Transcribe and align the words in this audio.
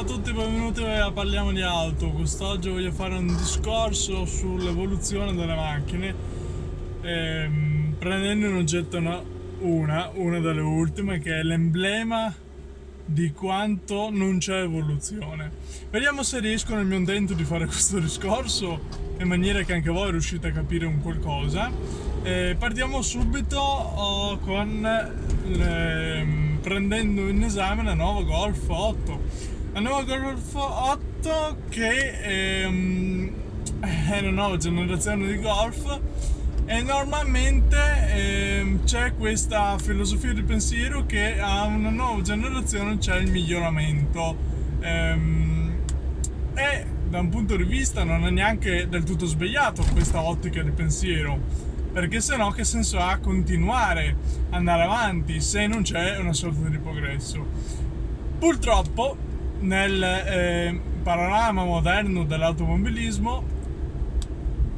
Ciao 0.00 0.08
a 0.08 0.12
tutti, 0.14 0.32
benvenuti 0.32 0.82
a 0.82 1.12
Parliamo 1.12 1.52
di 1.52 1.60
Auto. 1.60 2.08
Quest'oggi 2.08 2.70
voglio 2.70 2.90
fare 2.90 3.16
un 3.16 3.26
discorso 3.26 4.24
sull'evoluzione 4.24 5.34
delle 5.34 5.54
macchine, 5.54 6.14
ehm, 7.02 7.96
prendendo 7.98 8.46
in 8.46 8.54
oggetto 8.54 8.96
una, 8.96 9.22
una, 9.58 10.10
una 10.14 10.40
delle 10.40 10.62
ultime, 10.62 11.18
che 11.18 11.40
è 11.40 11.42
l'emblema 11.42 12.34
di 13.04 13.30
quanto 13.32 14.08
non 14.10 14.38
c'è 14.38 14.62
evoluzione. 14.62 15.50
Vediamo 15.90 16.22
se 16.22 16.40
riesco 16.40 16.74
nel 16.74 16.86
mio 16.86 16.96
intento 16.96 17.34
di 17.34 17.44
fare 17.44 17.66
questo 17.68 17.98
discorso 17.98 18.80
in 19.18 19.28
maniera 19.28 19.60
che 19.64 19.74
anche 19.74 19.90
voi 19.90 20.12
riuscite 20.12 20.46
a 20.46 20.52
capire 20.52 20.86
un 20.86 21.02
qualcosa. 21.02 21.70
Eh, 22.22 22.56
partiamo 22.58 23.02
subito 23.02 23.58
oh, 23.58 24.38
con 24.38 24.80
le, 25.44 26.26
prendendo 26.62 27.28
in 27.28 27.42
esame 27.42 27.82
la 27.82 27.94
nuova 27.94 28.22
Golf 28.22 28.64
8 28.66 29.58
la 29.72 29.80
nuova 29.80 30.02
Golf 30.02 30.54
8 30.54 31.56
che 31.68 32.62
ehm, 32.62 33.30
è 33.80 34.18
una 34.18 34.30
nuova 34.30 34.56
generazione 34.56 35.28
di 35.28 35.38
Golf 35.38 36.00
e 36.64 36.82
normalmente 36.82 37.76
ehm, 38.10 38.84
c'è 38.84 39.14
questa 39.14 39.78
filosofia 39.78 40.32
di 40.32 40.42
pensiero 40.42 41.06
che 41.06 41.38
a 41.38 41.64
una 41.66 41.90
nuova 41.90 42.20
generazione 42.20 42.98
c'è 42.98 43.16
il 43.16 43.30
miglioramento. 43.30 44.36
Ehm, 44.80 45.78
e 46.54 46.86
da 47.08 47.20
un 47.20 47.28
punto 47.28 47.56
di 47.56 47.64
vista 47.64 48.02
non 48.02 48.26
è 48.26 48.30
neanche 48.30 48.88
del 48.88 49.04
tutto 49.04 49.26
sbagliato 49.26 49.84
questa 49.92 50.20
ottica 50.22 50.62
di 50.62 50.70
pensiero 50.70 51.38
perché 51.92 52.20
se 52.20 52.36
no 52.36 52.50
che 52.50 52.64
senso 52.64 52.98
ha 52.98 53.18
continuare 53.18 54.16
andare 54.50 54.82
avanti 54.82 55.40
se 55.40 55.66
non 55.66 55.82
c'è 55.82 56.18
una 56.18 56.32
sorta 56.32 56.68
di 56.68 56.78
progresso? 56.78 57.44
Purtroppo 58.38 59.28
nel 59.60 60.02
eh, 60.02 60.80
panorama 61.02 61.64
moderno 61.64 62.24
dell'automobilismo 62.24 63.58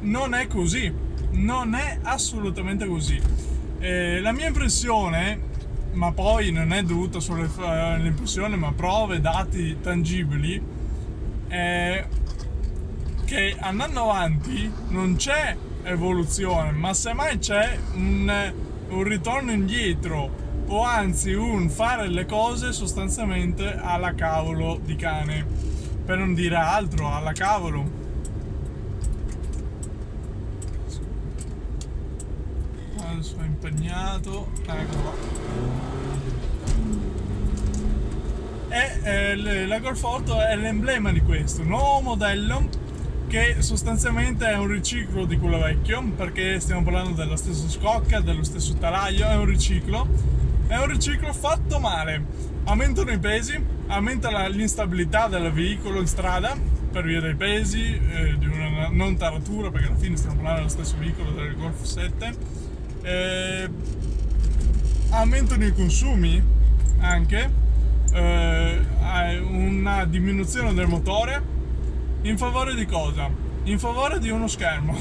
non 0.01 0.33
è 0.33 0.47
così, 0.47 0.93
non 1.31 1.75
è 1.75 1.99
assolutamente 2.01 2.85
così. 2.85 3.21
Eh, 3.79 4.19
la 4.19 4.31
mia 4.31 4.47
impressione, 4.47 5.39
ma 5.93 6.11
poi 6.11 6.51
non 6.51 6.73
è 6.73 6.83
dovuta 6.83 7.19
solo 7.19 7.49
all'impressione, 7.57 8.55
ma 8.55 8.71
prove, 8.73 9.21
dati 9.21 9.77
tangibili, 9.81 10.61
è 11.47 12.05
che 13.25 13.55
andando 13.59 14.09
avanti 14.09 14.69
non 14.89 15.15
c'è 15.15 15.55
evoluzione, 15.83 16.71
ma 16.71 16.93
semmai 16.93 17.37
c'è 17.39 17.77
un, 17.95 18.53
un 18.89 19.03
ritorno 19.03 19.51
indietro 19.51 20.42
o 20.67 20.83
anzi 20.83 21.33
un 21.33 21.69
fare 21.69 22.07
le 22.07 22.25
cose 22.25 22.71
sostanzialmente 22.71 23.75
alla 23.75 24.13
cavolo 24.13 24.79
di 24.83 24.95
cane 24.95 25.45
per 26.05 26.17
non 26.17 26.33
dire 26.33 26.55
altro 26.55 27.13
alla 27.13 27.31
cavolo. 27.31 28.01
È 32.95 33.45
impegnato 33.45 34.49
ecco 34.65 35.53
e 38.73 38.99
eh, 39.03 39.65
la 39.67 39.77
Golf 39.77 40.03
8 40.03 40.47
è 40.47 40.55
l'emblema 40.55 41.11
di 41.11 41.21
questo 41.21 41.61
nuovo 41.61 42.01
modello 42.01 42.67
che 43.27 43.57
sostanzialmente 43.59 44.47
è 44.47 44.57
un 44.57 44.67
riciclo 44.67 45.25
di 45.25 45.37
quello 45.37 45.59
vecchio 45.59 46.03
perché 46.15 46.59
stiamo 46.59 46.81
parlando 46.81 47.11
della 47.11 47.37
stessa 47.37 47.69
scocca 47.69 48.19
dello 48.19 48.43
stesso 48.43 48.73
taraglio 48.73 49.27
è 49.27 49.35
un 49.35 49.45
riciclo 49.45 50.07
è 50.73 50.79
un 50.79 50.87
riciclo 50.87 51.31
fatto 51.33 51.77
male. 51.77 52.25
Aumentano 52.63 53.11
i 53.11 53.19
pesi, 53.19 53.63
aumenta 53.87 54.47
l'instabilità 54.47 55.27
del 55.27 55.51
veicolo 55.51 55.99
in 55.99 56.07
strada 56.07 56.57
per 56.91 57.03
via 57.03 57.21
dei 57.21 57.35
pesi, 57.35 57.93
eh, 57.93 58.35
di 58.39 58.47
una 58.47 58.87
non 58.89 59.15
taratura, 59.15 59.69
perché 59.69 59.87
alla 59.87 59.97
fine 59.97 60.17
stiamo 60.17 60.35
parlando 60.37 60.61
dello 60.61 60.71
stesso 60.71 60.97
veicolo 60.97 61.29
del 61.29 61.55
Golf 61.55 61.79
7. 61.83 62.35
Eh, 63.03 63.69
aumentano 65.11 65.63
i 65.63 65.73
consumi 65.73 66.43
anche, 67.01 67.51
eh, 68.11 68.79
una 69.41 70.05
diminuzione 70.05 70.73
del 70.73 70.87
motore 70.87 71.39
in 72.23 72.35
favore 72.35 72.73
di 72.73 72.87
cosa? 72.87 73.29
In 73.65 73.77
favore 73.77 74.17
di 74.17 74.29
uno 74.31 74.47
schermo, 74.47 74.97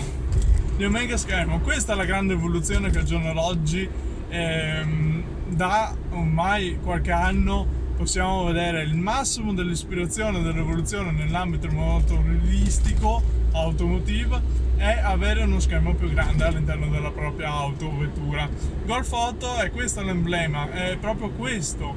di 0.77 0.85
un 0.85 0.93
mega 0.93 1.17
schermo. 1.17 1.61
Questa 1.61 1.95
è 1.95 1.97
la 1.97 2.05
grande 2.05 2.35
evoluzione 2.35 2.91
che 2.91 2.99
al 2.99 3.05
giorno 3.05 3.33
d'oggi 3.33 3.89
ehm, 4.29 5.22
da 5.55 5.95
ormai 6.11 6.79
qualche 6.83 7.13
anno 7.13 7.81
possiamo 7.97 8.45
vedere 8.45 8.83
il 8.83 8.97
massimo 8.97 9.53
dell'ispirazione 9.53 10.39
e 10.39 10.43
dell'evoluzione 10.43 11.13
nell'ambito 11.13 11.69
motoristico 11.71 13.23
automotive 13.53 14.41
è 14.77 14.99
avere 15.03 15.43
uno 15.45 15.61
schermo 15.61 15.95
più 15.95 16.11
grande 16.11 16.45
all'interno 16.45 16.89
della 16.89 17.11
propria 17.11 17.51
auto 17.51 17.97
vettura. 17.97 18.49
Golf 18.85 19.13
8 19.13 19.57
è 19.59 19.71
questo 19.71 20.03
l'emblema, 20.03 20.71
è 20.73 20.97
proprio 20.97 21.31
questo. 21.31 21.95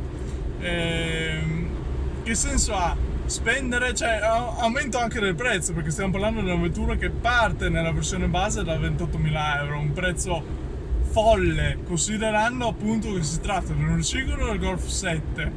Ehm, 0.60 1.68
che 2.24 2.36
senso 2.36 2.76
ha? 2.76 2.96
Spendere, 3.26 3.96
cioè 3.96 4.20
aumento 4.22 5.00
anche 5.00 5.20
del 5.20 5.34
prezzo 5.34 5.74
perché 5.74 5.90
stiamo 5.90 6.12
parlando 6.12 6.42
di 6.42 6.46
una 6.52 6.62
vettura 6.62 6.96
che 6.96 7.10
parte 7.10 7.70
nella 7.70 7.92
versione 7.92 8.28
base 8.28 8.64
da 8.64 8.76
28.000 8.76 9.58
euro, 9.64 9.80
un 9.80 9.92
prezzo 9.94 10.44
folle, 11.16 11.78
considerando 11.86 12.68
appunto 12.68 13.14
che 13.14 13.24
si 13.24 13.40
tratta 13.40 13.72
di 13.72 13.82
un 13.82 13.96
riciclo 13.96 14.48
del 14.48 14.60
Golf 14.60 14.86
7 14.86 15.52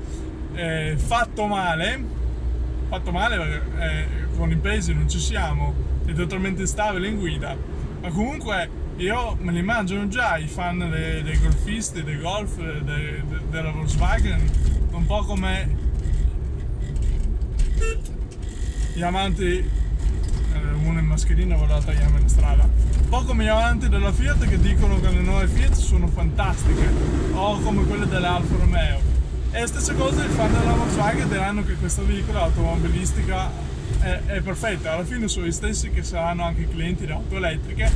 eh, 0.54 0.94
fatto 0.96 1.46
male, 1.46 2.00
fatto 2.88 3.10
male 3.10 3.36
perché 3.36 3.62
eh, 3.80 4.06
con 4.36 4.52
i 4.52 4.56
pesi 4.56 4.94
non 4.94 5.08
ci 5.08 5.18
siamo, 5.18 5.74
è 6.06 6.12
totalmente 6.12 6.60
instabile 6.60 7.08
in 7.08 7.16
guida, 7.16 7.56
ma 8.00 8.08
comunque 8.10 8.70
io 8.98 9.36
me 9.40 9.50
li 9.50 9.58
immagino 9.58 10.06
già 10.06 10.36
i 10.36 10.46
fan 10.46 10.78
dei, 10.90 11.24
dei 11.24 11.40
golfisti, 11.40 12.04
dei 12.04 12.20
golf, 12.20 12.56
de, 12.56 12.84
de, 12.84 13.24
della 13.50 13.72
Volkswagen, 13.72 14.40
un 14.92 15.06
po' 15.06 15.24
come 15.24 15.76
gli 18.94 19.02
amanti, 19.02 19.68
uno 20.84 20.98
in 20.98 21.06
mascherina 21.06 21.56
voleva 21.56 21.80
tagliarmi 21.80 22.20
in 22.20 22.28
strada 22.28 22.88
po' 23.08 23.24
come 23.24 23.44
gli 23.44 23.48
amanti 23.48 23.88
della 23.88 24.12
Fiat 24.12 24.46
che 24.46 24.58
dicono 24.58 25.00
che 25.00 25.08
le 25.08 25.20
nuove 25.20 25.46
Fiat 25.46 25.72
sono 25.72 26.08
fantastiche, 26.08 26.90
o 27.32 27.58
come 27.60 27.84
quelle 27.84 28.06
dell'Alfa 28.06 28.56
Romeo. 28.56 29.00
E 29.50 29.60
la 29.60 29.66
stessa 29.66 29.94
cosa 29.94 30.24
i 30.24 30.28
fan 30.28 30.52
della 30.52 30.72
Volkswagen 30.72 31.26
diranno 31.26 31.64
che 31.64 31.74
questa 31.76 32.02
veicolo 32.02 32.40
automobilistica 32.40 33.50
è, 34.00 34.20
è, 34.26 34.40
perfetta. 34.42 34.92
Alla 34.92 35.04
fine 35.04 35.26
sono 35.26 35.46
gli 35.46 35.52
stessi 35.52 35.90
che 35.90 36.02
saranno 36.02 36.44
anche 36.44 36.68
clienti 36.68 37.06
di 37.06 37.12
auto 37.12 37.36
elettriche 37.36 37.90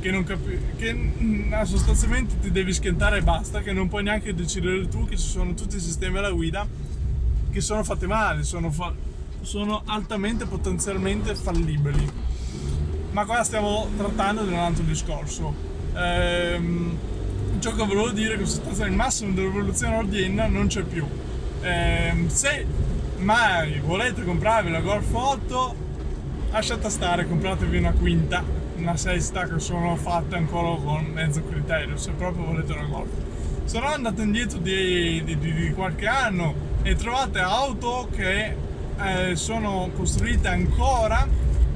che, 0.00 0.10
non 0.10 0.24
capi- 0.24 0.58
che 0.76 0.94
mm, 0.94 1.52
sostanzialmente 1.64 2.40
ti 2.40 2.50
devi 2.50 2.72
schentare 2.72 3.18
e 3.18 3.22
basta, 3.22 3.60
che 3.60 3.72
non 3.72 3.88
puoi 3.88 4.02
neanche 4.02 4.34
decidere 4.34 4.88
tu 4.88 5.06
che 5.06 5.18
ci 5.18 5.28
sono 5.28 5.52
tutti 5.52 5.76
i 5.76 5.80
sistemi 5.80 6.18
alla 6.18 6.30
guida 6.30 6.66
che 7.50 7.60
sono 7.60 7.84
fatti 7.84 8.06
male, 8.06 8.44
sono, 8.44 8.70
fa- 8.70 8.94
sono 9.44 9.82
altamente 9.86 10.46
potenzialmente 10.46 11.34
fallibili 11.34 12.32
ma 13.14 13.24
qua 13.26 13.44
stiamo 13.44 13.88
trattando 13.96 14.42
di 14.42 14.52
un 14.52 14.58
altro 14.58 14.82
discorso. 14.82 15.54
Ehm, 15.94 16.98
ciò 17.60 17.72
che 17.72 17.86
volevo 17.86 18.10
dire 18.10 18.34
è 18.34 18.38
che 18.38 18.44
sostanzialmente 18.44 18.90
il 18.90 18.96
massimo 18.96 19.32
dell'evoluzione 19.32 19.98
odierna 19.98 20.46
non 20.48 20.66
c'è 20.66 20.82
più. 20.82 21.06
Ehm, 21.60 22.26
se 22.26 22.66
mai 23.18 23.78
volete 23.78 24.24
comprarvi 24.24 24.72
la 24.72 24.80
Golf 24.80 25.14
8, 25.14 25.74
lasciate 26.50 26.90
stare, 26.90 27.28
compratevi 27.28 27.76
una 27.76 27.92
quinta, 27.92 28.42
una 28.78 28.96
sesta 28.96 29.46
che 29.46 29.60
sono 29.60 29.94
fatte 29.94 30.34
ancora 30.34 30.74
con 30.82 31.04
mezzo 31.04 31.40
criterio, 31.44 31.96
se 31.96 32.10
proprio 32.10 32.46
volete 32.46 32.72
una 32.72 32.86
Golf. 32.86 33.10
Se 33.62 33.78
no 33.78 33.86
andate 33.86 34.22
indietro 34.22 34.58
di, 34.58 35.22
di, 35.22 35.38
di, 35.38 35.52
di 35.52 35.72
qualche 35.72 36.08
anno 36.08 36.52
e 36.82 36.96
trovate 36.96 37.38
auto 37.38 38.08
che 38.10 38.56
eh, 39.00 39.36
sono 39.36 39.90
costruite 39.94 40.48
ancora 40.48 41.26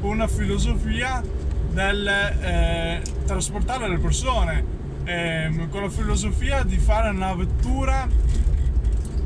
una 0.01 0.29
filosofia 0.29 1.23
del 1.71 2.07
eh, 2.07 3.03
trasportare 3.27 3.89
le 3.89 3.99
persone, 3.99 4.65
eh, 5.05 5.67
con 5.71 5.83
la 5.83 5.89
filosofia 5.89 6.63
di 6.63 6.79
fare 6.79 7.11
una 7.11 7.35
vettura 7.35 8.09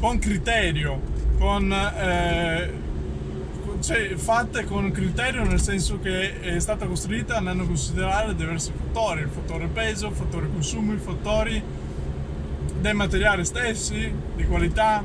con 0.00 0.18
criterio, 0.18 1.00
con, 1.38 1.72
eh, 1.72 2.72
cioè, 3.80 4.14
fatte 4.16 4.64
con 4.64 4.90
criterio 4.90 5.44
nel 5.44 5.60
senso 5.60 6.00
che 6.00 6.40
è 6.40 6.58
stata 6.58 6.86
costruita 6.86 7.36
andando 7.36 7.64
a 7.64 7.66
considerare 7.66 8.34
diversi 8.34 8.72
fattori, 8.76 9.22
il 9.22 9.28
fattore 9.28 9.66
peso, 9.66 10.08
il 10.08 10.14
fattore 10.14 10.48
consumo, 10.50 10.92
i 10.92 10.98
fattori 10.98 11.62
dei 12.80 12.94
materiali 12.94 13.44
stessi, 13.44 14.12
di 14.34 14.44
qualità, 14.44 15.02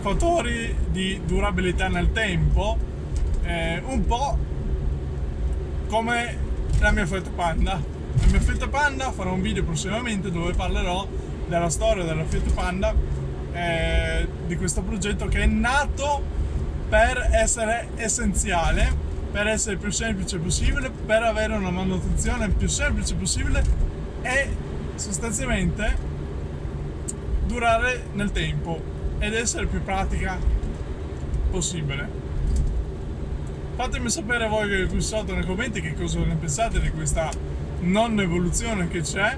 fattori 0.00 0.74
di 0.88 1.20
durabilità 1.26 1.88
nel 1.88 2.10
tempo, 2.12 2.76
eh, 3.42 3.82
un 3.84 4.06
po' 4.06 4.38
come 5.88 6.38
la 6.78 6.90
mia 6.90 7.04
Fiat 7.04 7.30
Panda. 7.30 7.72
La 7.72 8.26
mia 8.30 8.40
Fiat 8.40 8.68
Panda 8.68 9.12
farò 9.12 9.34
un 9.34 9.42
video 9.42 9.62
prossimamente 9.62 10.30
dove 10.30 10.54
parlerò 10.54 11.06
della 11.46 11.68
storia 11.68 12.04
della 12.04 12.24
Fiat 12.24 12.50
Panda, 12.54 12.94
eh, 13.52 14.26
di 14.46 14.56
questo 14.56 14.80
progetto 14.80 15.26
che 15.26 15.42
è 15.42 15.46
nato 15.46 16.22
per 16.88 17.28
essere 17.32 17.88
essenziale, 17.96 18.90
per 19.30 19.48
essere 19.48 19.76
più 19.76 19.90
semplice 19.90 20.38
possibile, 20.38 20.90
per 20.90 21.22
avere 21.22 21.54
una 21.54 21.70
manutenzione 21.70 22.48
più 22.48 22.68
semplice 22.68 23.14
possibile 23.14 23.62
e 24.22 24.48
sostanzialmente 24.94 26.08
durare 27.46 28.04
nel 28.12 28.32
tempo 28.32 28.99
ed 29.20 29.34
essere 29.34 29.66
più 29.66 29.82
pratica 29.84 30.36
possibile. 31.50 32.08
Fatemi 33.76 34.10
sapere 34.10 34.48
voi 34.48 34.88
qui 34.88 35.00
sotto 35.00 35.34
nei 35.34 35.44
commenti 35.44 35.80
che 35.80 35.94
cosa 35.94 36.18
ne 36.18 36.34
pensate 36.34 36.80
di 36.80 36.90
questa 36.90 37.30
non 37.80 38.18
evoluzione 38.20 38.88
che 38.88 39.02
c'è, 39.02 39.36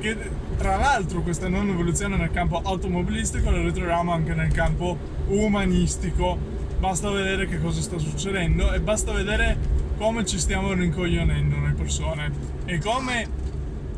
che 0.00 0.16
tra 0.56 0.76
l'altro 0.76 1.22
questa 1.22 1.48
non 1.48 1.68
evoluzione 1.68 2.16
nel 2.16 2.30
campo 2.30 2.60
automobilistico 2.62 3.50
la 3.50 3.62
ritroviamo 3.62 4.12
anche 4.12 4.34
nel 4.34 4.52
campo 4.52 4.96
umanistico 5.28 6.36
basta 6.78 7.10
vedere 7.10 7.46
che 7.46 7.60
cosa 7.60 7.80
sta 7.80 7.98
succedendo 7.98 8.72
e 8.72 8.80
basta 8.80 9.12
vedere 9.12 9.56
come 9.98 10.24
ci 10.24 10.38
stiamo 10.38 10.72
rincoglionendo 10.72 11.56
noi 11.56 11.72
persone 11.72 12.30
e 12.64 12.78
come 12.78 13.26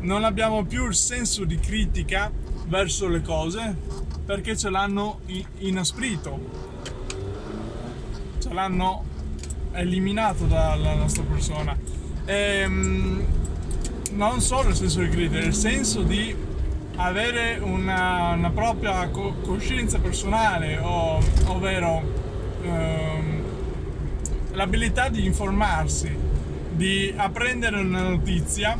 non 0.01 0.23
abbiamo 0.23 0.63
più 0.63 0.87
il 0.87 0.95
senso 0.95 1.43
di 1.43 1.57
critica 1.59 2.31
verso 2.67 3.07
le 3.07 3.21
cose 3.21 3.75
perché 4.25 4.55
ce 4.55 4.69
l'hanno 4.69 5.19
inasprito, 5.59 6.39
ce 8.39 8.53
l'hanno 8.53 9.03
eliminato 9.73 10.45
dalla 10.45 10.93
nostra 10.93 11.23
persona. 11.23 11.77
E, 12.25 12.33
ehm, 12.33 13.25
non 14.11 14.41
solo 14.41 14.69
il 14.69 14.75
senso 14.75 15.01
di 15.01 15.09
critica, 15.09 15.45
il 15.45 15.53
senso 15.53 16.01
di 16.01 16.35
avere 16.95 17.59
una, 17.61 18.33
una 18.33 18.51
propria 18.51 19.07
co- 19.09 19.35
coscienza 19.41 19.99
personale, 19.99 20.77
o, 20.77 21.19
ovvero 21.47 22.01
ehm, 22.63 23.41
l'abilità 24.51 25.09
di 25.09 25.25
informarsi, 25.25 26.15
di 26.71 27.13
apprendere 27.15 27.79
una 27.79 28.03
notizia 28.03 28.77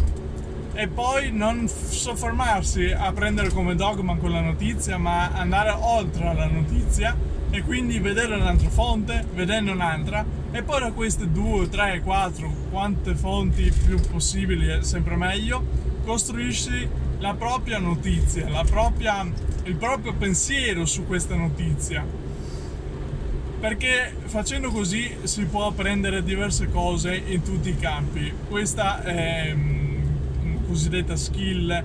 e 0.73 0.88
poi 0.88 1.31
non 1.31 1.68
soffermarsi 1.68 2.91
a 2.91 3.12
prendere 3.12 3.50
come 3.50 3.75
dogma 3.75 4.15
quella 4.15 4.41
notizia, 4.41 4.97
ma 4.97 5.29
andare 5.31 5.71
oltre 5.71 6.33
la 6.33 6.47
notizia 6.47 7.15
e 7.50 7.62
quindi 7.63 8.00
vedere 8.00 8.35
un'altra 8.35 8.69
fonte, 8.69 9.25
vederne 9.33 9.71
un'altra 9.71 10.25
e 10.51 10.63
poi 10.63 10.79
da 10.79 10.91
queste 10.91 11.29
due, 11.29 11.68
tre, 11.69 12.01
quattro, 12.01 12.51
quante 12.69 13.15
fonti 13.15 13.71
più 13.85 14.00
possibili 14.09 14.68
è 14.68 14.83
sempre 14.83 15.15
meglio, 15.15 15.63
costruisci 16.06 16.88
la 17.19 17.33
propria 17.33 17.77
notizia, 17.77 18.50
la 18.50 18.63
propria, 18.63 19.25
il 19.63 19.75
proprio 19.75 20.13
pensiero 20.13 20.85
su 20.85 21.06
questa 21.06 21.35
notizia 21.35 22.29
perché 23.59 24.15
facendo 24.25 24.71
così 24.71 25.17
si 25.21 25.45
può 25.45 25.67
apprendere 25.67 26.24
diverse 26.24 26.67
cose 26.71 27.13
in 27.13 27.44
tutti 27.44 27.69
i 27.69 27.77
campi. 27.77 28.33
Questa 28.47 29.03
è 29.03 29.56
cosiddetta 30.71 31.18
skill 31.18 31.83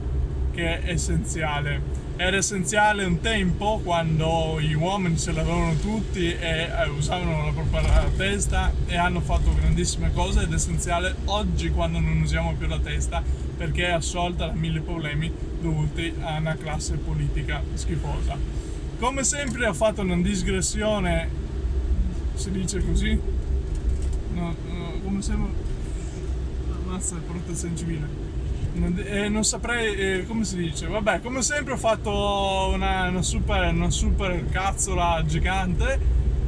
che 0.53 0.81
è 0.81 0.93
essenziale. 0.93 2.05
Era 2.17 2.37
essenziale 2.37 3.05
un 3.05 3.21
tempo 3.21 3.81
quando 3.83 4.59
gli 4.61 4.75
uomini 4.75 5.19
ce 5.19 5.33
l'avevano 5.33 5.75
tutti 5.75 6.33
e 6.33 6.71
eh, 6.71 6.89
usavano 6.89 7.47
la 7.47 7.53
propria 7.53 8.09
testa 8.17 8.73
e 8.87 8.97
hanno 8.97 9.21
fatto 9.21 9.53
grandissime 9.55 10.13
cose 10.13 10.43
ed 10.43 10.53
è 10.53 10.55
essenziale 10.55 11.17
oggi 11.25 11.71
quando 11.71 11.99
non 11.99 12.21
usiamo 12.23 12.55
più 12.55 12.69
la 12.69 12.79
testa 12.79 13.23
perché 13.57 13.89
è 13.89 13.91
assolta 13.91 14.47
da 14.47 14.53
mille 14.53 14.81
problemi 14.81 15.31
dovuti 15.61 16.15
a 16.21 16.39
una 16.39 16.55
classe 16.55 16.95
politica 16.95 17.63
schifosa. 17.75 18.39
Come 18.99 19.25
sempre 19.25 19.67
ho 19.67 19.75
fatto 19.75 20.01
una 20.01 20.17
digressione 20.17 21.29
si 22.35 22.51
dice 22.53 22.87
così? 22.87 23.21
No, 24.33 24.55
no 24.69 24.93
come 25.03 25.21
se... 25.21 25.33
Ammazza, 26.85 27.17
protezione 27.17 27.77
civile. 27.77 28.26
Eh, 29.05 29.29
non 29.29 29.45
saprei 29.45 29.95
eh, 29.95 30.27
come 30.27 30.45
si 30.45 30.57
dice. 30.57 30.87
Vabbè, 30.87 31.21
come 31.21 31.43
sempre 31.43 31.75
ho 31.75 31.77
fatto 31.77 32.71
una, 32.73 33.09
una, 33.09 33.23
super, 33.23 33.73
una 33.73 33.91
super 33.91 34.45
cazzola 34.51 35.23
gigante 35.27 35.99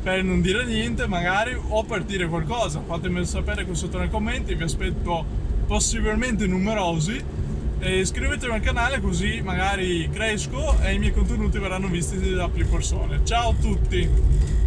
per 0.02 0.22
non 0.22 0.40
dire 0.40 0.64
niente, 0.64 1.06
magari, 1.06 1.58
o 1.68 1.84
per 1.84 2.04
dire 2.04 2.28
qualcosa. 2.28 2.82
Fatemelo 2.86 3.24
sapere 3.24 3.64
qui 3.64 3.74
sotto 3.74 3.98
nei 3.98 4.10
commenti, 4.10 4.54
vi 4.54 4.62
aspetto 4.62 5.24
possibilmente 5.66 6.46
numerosi. 6.46 7.36
E 7.80 8.00
iscrivetevi 8.00 8.52
al 8.52 8.60
canale 8.60 9.00
così 9.00 9.40
magari 9.40 10.08
cresco 10.12 10.80
e 10.80 10.94
i 10.94 10.98
miei 10.98 11.12
contenuti 11.12 11.58
verranno 11.58 11.86
visti 11.86 12.34
da 12.34 12.48
più 12.48 12.68
persone. 12.68 13.20
Ciao 13.24 13.50
a 13.50 13.54
tutti! 13.54 14.57